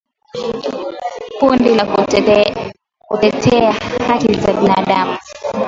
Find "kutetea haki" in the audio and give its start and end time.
3.11-4.33